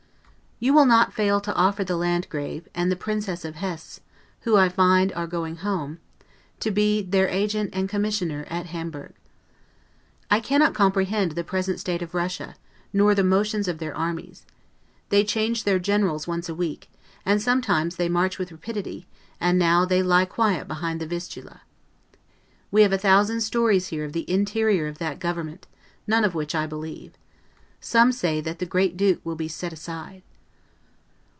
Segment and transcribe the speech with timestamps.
[0.63, 3.99] You will not fail to offer the Landgrave, and the Princess of Hesse
[4.41, 5.97] (who I find are going home),
[6.59, 9.13] to be their agent and commissioner at Hamburg.
[10.29, 12.53] I cannot comprehend the present state of Russia,
[12.93, 14.45] nor the motions of their armies.
[15.09, 16.91] They change their generals once a week;
[17.39, 19.07] sometimes they march with rapidity,
[19.39, 21.61] and now they lie quiet behind the Vistula.
[22.69, 25.65] We have a thousand stories here of the interior of that government,
[26.05, 27.13] none of which I believe.
[27.79, 30.21] Some say, that the Great Duke will be set aside.